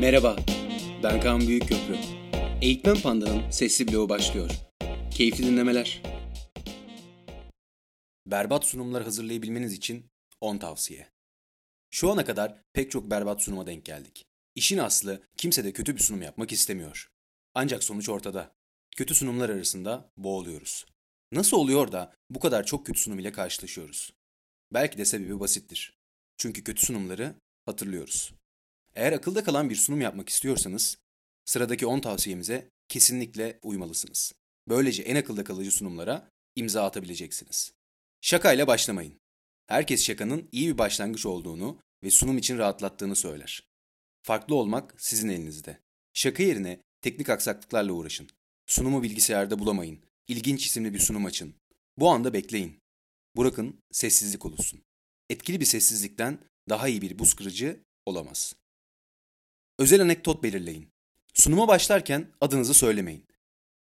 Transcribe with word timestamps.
Merhaba, 0.00 0.36
ben 1.02 1.20
Kaan 1.20 1.40
Büyükköprü. 1.40 1.96
Eğitmen 2.62 2.96
Panda'nın 2.96 3.50
sesli 3.50 3.88
bloğu 3.88 4.08
başlıyor. 4.08 4.50
Keyifli 5.10 5.46
dinlemeler. 5.46 6.02
Berbat 8.26 8.64
sunumlar 8.64 9.04
hazırlayabilmeniz 9.04 9.72
için 9.72 10.06
10 10.40 10.58
tavsiye. 10.58 11.08
Şu 11.90 12.10
ana 12.10 12.24
kadar 12.24 12.62
pek 12.72 12.90
çok 12.90 13.10
berbat 13.10 13.42
sunuma 13.42 13.66
denk 13.66 13.84
geldik. 13.84 14.26
İşin 14.54 14.78
aslı 14.78 15.22
kimse 15.36 15.64
de 15.64 15.72
kötü 15.72 15.94
bir 15.94 16.00
sunum 16.00 16.22
yapmak 16.22 16.52
istemiyor. 16.52 17.10
Ancak 17.54 17.84
sonuç 17.84 18.08
ortada. 18.08 18.52
Kötü 18.96 19.14
sunumlar 19.14 19.48
arasında 19.48 20.10
boğuluyoruz. 20.16 20.86
Nasıl 21.32 21.56
oluyor 21.56 21.92
da 21.92 22.14
bu 22.30 22.40
kadar 22.40 22.66
çok 22.66 22.86
kötü 22.86 23.00
sunum 23.00 23.18
ile 23.18 23.32
karşılaşıyoruz? 23.32 24.12
Belki 24.72 24.98
de 24.98 25.04
sebebi 25.04 25.40
basittir. 25.40 25.98
Çünkü 26.38 26.64
kötü 26.64 26.86
sunumları 26.86 27.34
hatırlıyoruz. 27.66 28.32
Eğer 28.96 29.12
akılda 29.12 29.44
kalan 29.44 29.70
bir 29.70 29.76
sunum 29.76 30.00
yapmak 30.00 30.28
istiyorsanız, 30.28 30.98
sıradaki 31.44 31.86
10 31.86 32.00
tavsiyemize 32.00 32.70
kesinlikle 32.88 33.58
uymalısınız. 33.62 34.32
Böylece 34.68 35.02
en 35.02 35.16
akılda 35.16 35.44
kalıcı 35.44 35.70
sunumlara 35.70 36.30
imza 36.56 36.84
atabileceksiniz. 36.84 37.72
Şakayla 38.20 38.66
başlamayın. 38.66 39.20
Herkes 39.66 40.04
şakanın 40.04 40.48
iyi 40.52 40.68
bir 40.68 40.78
başlangıç 40.78 41.26
olduğunu 41.26 41.80
ve 42.02 42.10
sunum 42.10 42.38
için 42.38 42.58
rahatlattığını 42.58 43.16
söyler. 43.16 43.62
Farklı 44.22 44.54
olmak 44.54 44.94
sizin 44.98 45.28
elinizde. 45.28 45.80
Şaka 46.14 46.42
yerine 46.42 46.80
teknik 47.02 47.28
aksaklıklarla 47.28 47.92
uğraşın. 47.92 48.28
Sunumu 48.66 49.02
bilgisayarda 49.02 49.58
bulamayın. 49.58 50.00
İlginç 50.28 50.66
isimli 50.66 50.94
bir 50.94 50.98
sunum 50.98 51.24
açın. 51.24 51.54
Bu 51.98 52.10
anda 52.10 52.32
bekleyin. 52.32 52.78
Bırakın 53.36 53.80
sessizlik 53.92 54.46
oluşsun. 54.46 54.82
Etkili 55.30 55.60
bir 55.60 55.64
sessizlikten 55.64 56.38
daha 56.68 56.88
iyi 56.88 57.02
bir 57.02 57.18
buz 57.18 57.34
kırıcı 57.34 57.80
olamaz. 58.06 58.54
Özel 59.78 60.02
anekdot 60.02 60.42
belirleyin. 60.42 60.88
Sunuma 61.34 61.68
başlarken 61.68 62.28
adınızı 62.40 62.74
söylemeyin. 62.74 63.26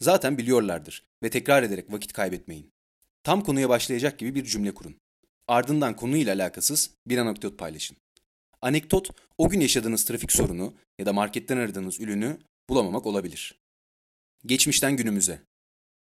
Zaten 0.00 0.38
biliyorlardır 0.38 1.06
ve 1.22 1.30
tekrar 1.30 1.62
ederek 1.62 1.92
vakit 1.92 2.12
kaybetmeyin. 2.12 2.72
Tam 3.24 3.42
konuya 3.42 3.68
başlayacak 3.68 4.18
gibi 4.18 4.34
bir 4.34 4.44
cümle 4.44 4.74
kurun. 4.74 4.96
Ardından 5.48 5.96
konuyla 5.96 6.34
alakasız 6.34 6.90
bir 7.06 7.18
anekdot 7.18 7.58
paylaşın. 7.58 7.96
Anekdot, 8.62 9.10
o 9.38 9.48
gün 9.48 9.60
yaşadığınız 9.60 10.04
trafik 10.04 10.32
sorunu 10.32 10.74
ya 10.98 11.06
da 11.06 11.12
marketten 11.12 11.56
aradığınız 11.56 12.00
ürünü 12.00 12.38
bulamamak 12.68 13.06
olabilir. 13.06 13.60
Geçmişten 14.46 14.96
günümüze. 14.96 15.42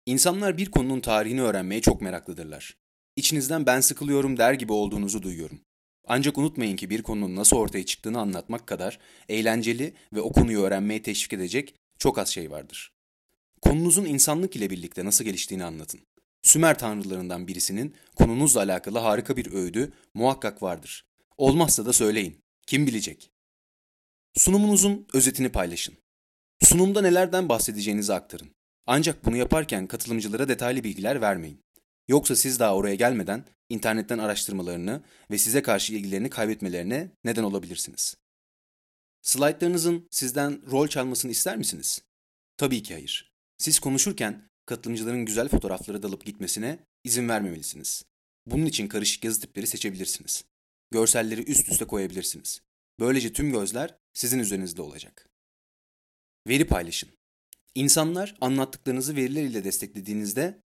İnsanlar 0.07 0.59
bir 0.59 0.71
konunun 0.71 1.01
tarihini 1.01 1.43
öğrenmeye 1.43 1.81
çok 1.81 2.01
meraklıdırlar. 2.01 2.77
İçinizden 3.17 3.67
ben 3.67 3.81
sıkılıyorum 3.81 4.37
der 4.37 4.55
gibi 4.55 4.73
olduğunuzu 4.73 5.23
duyuyorum. 5.23 5.61
Ancak 6.07 6.39
unutmayın 6.39 6.77
ki 6.77 6.91
bir 6.91 7.03
konunun 7.03 7.37
nasıl 7.37 7.57
ortaya 7.57 7.87
çıktığını 7.87 8.21
anlatmak 8.21 8.67
kadar 8.67 8.99
eğlenceli 9.29 9.95
ve 10.13 10.21
o 10.21 10.33
konuyu 10.33 10.61
öğrenmeye 10.61 11.03
teşvik 11.03 11.33
edecek 11.33 11.75
çok 11.99 12.19
az 12.19 12.29
şey 12.29 12.51
vardır. 12.51 12.93
Konunuzun 13.63 14.05
insanlık 14.05 14.57
ile 14.57 14.71
birlikte 14.71 15.05
nasıl 15.05 15.25
geliştiğini 15.25 15.65
anlatın. 15.65 16.01
Sümer 16.43 16.79
tanrılarından 16.79 17.49
birisinin 17.49 17.95
konunuzla 18.17 18.61
alakalı 18.61 18.99
harika 18.99 19.37
bir 19.37 19.53
öğüdü 19.53 19.93
muhakkak 20.15 20.63
vardır. 20.63 21.05
Olmazsa 21.37 21.87
da 21.87 21.93
söyleyin. 21.93 22.39
Kim 22.67 22.87
bilecek? 22.87 23.31
Sunumunuzun 24.35 25.07
özetini 25.13 25.49
paylaşın. 25.49 25.95
Sunumda 26.63 27.03
nelerden 27.03 27.49
bahsedeceğinizi 27.49 28.15
aktarın. 28.15 28.51
Ancak 28.87 29.25
bunu 29.25 29.37
yaparken 29.37 29.87
katılımcılara 29.87 30.49
detaylı 30.49 30.85
bilgiler 30.85 31.21
vermeyin. 31.21 31.66
Yoksa 32.09 32.37
siz 32.37 32.61
daha 32.61 32.77
oraya 32.77 32.95
gelmeden 32.95 33.45
internetten 33.69 34.19
araştırmalarını 34.19 35.03
ve 35.31 35.39
size 35.39 35.63
karşı 35.63 35.95
ilgilerini 35.95 36.31
kaybetmelerine 36.31 37.11
neden 37.25 37.43
olabilirsiniz. 37.43 38.17
Slaytlarınızın 39.23 40.09
sizden 40.11 40.71
rol 40.71 40.89
çalmasını 40.89 41.31
ister 41.31 41.57
misiniz? 41.57 42.03
Tabii 42.57 42.83
ki 42.83 42.95
hayır. 42.95 43.33
Siz 43.59 43.79
konuşurken 43.79 44.49
katılımcıların 44.67 45.25
güzel 45.25 45.49
fotoğrafları 45.49 46.03
dalıp 46.03 46.25
gitmesine 46.25 46.79
izin 47.05 47.29
vermemelisiniz. 47.29 48.05
Bunun 48.47 48.67
için 48.67 48.89
karışık 48.89 49.25
yazı 49.25 49.41
tipleri 49.41 49.67
seçebilirsiniz. 49.67 50.45
Görselleri 50.91 51.43
üst 51.43 51.69
üste 51.69 51.85
koyabilirsiniz. 51.85 52.61
Böylece 53.01 53.33
tüm 53.33 53.53
gözler 53.53 53.95
sizin 54.15 54.39
üzerinizde 54.39 54.83
olacak. 54.83 55.29
Veri 56.49 56.67
paylaşın. 56.67 57.09
İnsanlar 57.75 58.37
anlattıklarınızı 58.41 59.17
veriler 59.17 59.43
ile 59.43 59.65
desteklediğinizde 59.65 60.63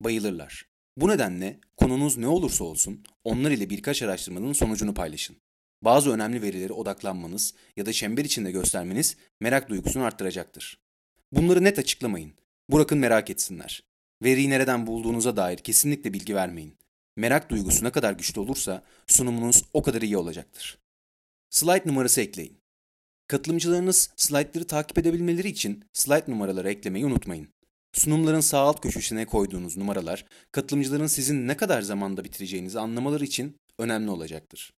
bayılırlar. 0.00 0.71
Bu 0.96 1.08
nedenle 1.08 1.58
konunuz 1.76 2.16
ne 2.16 2.28
olursa 2.28 2.64
olsun 2.64 3.04
onlar 3.24 3.50
ile 3.50 3.70
birkaç 3.70 4.02
araştırmanın 4.02 4.52
sonucunu 4.52 4.94
paylaşın. 4.94 5.36
Bazı 5.82 6.10
önemli 6.10 6.42
verileri 6.42 6.72
odaklanmanız 6.72 7.54
ya 7.76 7.86
da 7.86 7.92
çember 7.92 8.24
içinde 8.24 8.50
göstermeniz 8.50 9.16
merak 9.40 9.68
duygusunu 9.68 10.04
arttıracaktır. 10.04 10.78
Bunları 11.32 11.64
net 11.64 11.78
açıklamayın. 11.78 12.32
Bırakın 12.72 12.98
merak 12.98 13.30
etsinler. 13.30 13.84
Veriyi 14.22 14.50
nereden 14.50 14.86
bulduğunuza 14.86 15.36
dair 15.36 15.58
kesinlikle 15.58 16.12
bilgi 16.12 16.34
vermeyin. 16.34 16.76
Merak 17.16 17.50
duygusu 17.50 17.84
ne 17.84 17.90
kadar 17.90 18.12
güçlü 18.12 18.40
olursa 18.40 18.82
sunumunuz 19.06 19.64
o 19.72 19.82
kadar 19.82 20.02
iyi 20.02 20.16
olacaktır. 20.16 20.78
Slide 21.50 21.82
numarası 21.86 22.20
ekleyin. 22.20 22.58
Katılımcılarınız 23.26 24.10
slaytları 24.16 24.66
takip 24.66 24.98
edebilmeleri 24.98 25.48
için 25.48 25.84
slide 25.92 26.24
numaraları 26.28 26.70
eklemeyi 26.70 27.06
unutmayın. 27.06 27.48
Sunumların 27.92 28.40
sağ 28.40 28.58
alt 28.58 28.80
köşesine 28.80 29.26
koyduğunuz 29.26 29.76
numaralar, 29.76 30.24
katılımcıların 30.52 31.06
sizin 31.06 31.48
ne 31.48 31.56
kadar 31.56 31.82
zamanda 31.82 32.24
bitireceğinizi 32.24 32.80
anlamaları 32.80 33.24
için 33.24 33.56
önemli 33.78 34.10
olacaktır. 34.10 34.72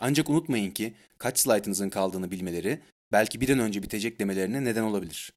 Ancak 0.00 0.30
unutmayın 0.30 0.70
ki 0.70 0.94
kaç 1.18 1.38
slaytınızın 1.38 1.90
kaldığını 1.90 2.30
bilmeleri 2.30 2.80
belki 3.12 3.40
bir 3.40 3.48
an 3.48 3.58
önce 3.58 3.82
bitecek 3.82 4.20
demelerine 4.20 4.64
neden 4.64 4.82
olabilir. 4.82 5.32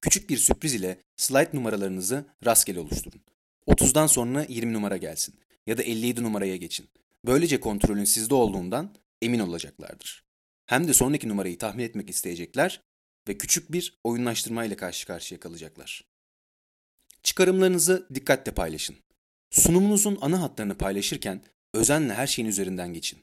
Küçük 0.00 0.30
bir 0.30 0.36
sürpriz 0.36 0.74
ile 0.74 0.98
slide 1.16 1.50
numaralarınızı 1.52 2.24
rastgele 2.44 2.80
oluşturun. 2.80 3.20
30'dan 3.66 4.06
sonra 4.06 4.46
20 4.48 4.72
numara 4.72 4.96
gelsin 4.96 5.34
ya 5.66 5.78
da 5.78 5.82
57 5.82 6.22
numaraya 6.22 6.56
geçin. 6.56 6.88
Böylece 7.26 7.60
kontrolün 7.60 8.04
sizde 8.04 8.34
olduğundan 8.34 8.94
emin 9.22 9.38
olacaklardır. 9.38 10.24
Hem 10.66 10.88
de 10.88 10.94
sonraki 10.94 11.28
numarayı 11.28 11.58
tahmin 11.58 11.84
etmek 11.84 12.10
isteyecekler 12.10 12.80
ve 13.28 13.38
küçük 13.38 13.72
bir 13.72 13.98
oyunlaştırma 14.04 14.64
ile 14.64 14.76
karşı 14.76 15.06
karşıya 15.06 15.40
kalacaklar. 15.40 16.04
Çıkarımlarınızı 17.26 18.06
dikkatle 18.14 18.52
paylaşın. 18.52 18.96
Sunumunuzun 19.50 20.18
ana 20.20 20.42
hatlarını 20.42 20.78
paylaşırken 20.78 21.42
özenle 21.74 22.14
her 22.14 22.26
şeyin 22.26 22.48
üzerinden 22.48 22.92
geçin. 22.92 23.18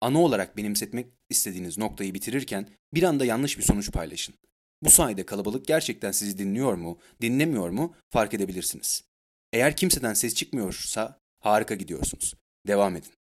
Ana 0.00 0.22
olarak 0.22 0.56
benimsetmek 0.56 1.06
istediğiniz 1.30 1.78
noktayı 1.78 2.14
bitirirken 2.14 2.68
bir 2.94 3.02
anda 3.02 3.24
yanlış 3.24 3.58
bir 3.58 3.62
sonuç 3.62 3.92
paylaşın. 3.92 4.34
Bu 4.82 4.90
sayede 4.90 5.26
kalabalık 5.26 5.66
gerçekten 5.66 6.12
sizi 6.12 6.38
dinliyor 6.38 6.74
mu, 6.74 6.98
dinlemiyor 7.20 7.70
mu 7.70 7.94
fark 8.10 8.34
edebilirsiniz. 8.34 9.04
Eğer 9.52 9.76
kimseden 9.76 10.14
ses 10.14 10.34
çıkmıyorsa 10.34 11.20
harika 11.40 11.74
gidiyorsunuz. 11.74 12.34
Devam 12.66 12.96
edin. 12.96 13.12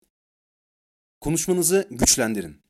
Konuşmanızı 1.21 1.89
güçlendirin. 1.91 2.63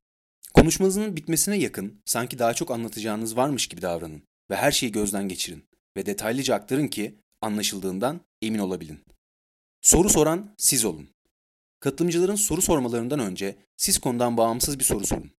Konuşmanızın 0.55 1.17
bitmesine 1.17 1.57
yakın 1.57 2.03
sanki 2.05 2.39
daha 2.39 2.55
çok 2.55 2.71
anlatacağınız 2.71 3.37
varmış 3.37 3.67
gibi 3.67 3.83
davranın 3.83 4.23
ve 4.51 4.57
her 4.57 4.73
şeyi 4.73 4.93
gözden 4.93 5.29
geçirin 5.29 5.65
ve 5.97 6.07
detaylıca 6.07 6.55
aktarın 6.55 6.89
ki 6.89 7.21
anlaşıldığından 7.41 8.21
emin 8.43 8.59
olabilin. 8.59 9.05
Soru 9.83 10.09
soran 10.09 10.55
siz 10.59 10.85
olun. 10.85 11.09
Katılımcıların 11.81 12.35
soru 12.35 12.63
sormalarından 12.63 13.19
önce 13.19 13.57
siz 13.77 13.99
konudan 13.99 14.37
bağımsız 14.37 14.79
bir 14.79 14.85
soru 14.85 15.07
sorun. 15.07 15.31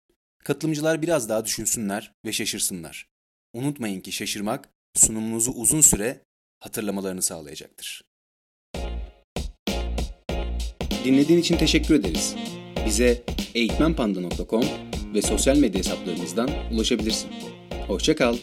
Katılımcılar 0.44 1.02
biraz 1.02 1.30
daha 1.30 1.46
düşünsünler 1.46 2.14
ve 2.26 2.32
şaşırsınlar. 2.32 3.10
Unutmayın 3.54 4.02
ki 4.02 4.12
şaşırmak 4.12 4.70
sunumunuzu 4.96 5.52
uzun 5.52 5.82
süre 5.82 6.26
hatırlamalarını 6.60 7.22
sağlayacaktır. 7.22 8.02
Dinlediğin 11.04 11.40
için 11.40 11.58
teşekkür 11.58 11.96
ederiz. 11.96 12.36
Bize 12.86 13.24
eğitmenpanda.com 13.56 14.66
ve 15.14 15.22
sosyal 15.22 15.58
medya 15.58 15.80
hesaplarımızdan 15.80 16.50
ulaşabilirsin. 16.72 17.30
Hoşçakal. 17.88 18.38